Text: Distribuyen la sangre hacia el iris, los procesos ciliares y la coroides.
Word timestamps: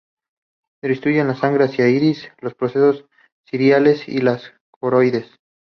Distribuyen 0.81 1.27
la 1.27 1.35
sangre 1.35 1.65
hacia 1.65 1.85
el 1.85 1.91
iris, 1.93 2.27
los 2.39 2.55
procesos 2.55 3.05
ciliares 3.45 4.07
y 4.09 4.17
la 4.17 4.39
coroides. 4.71 5.27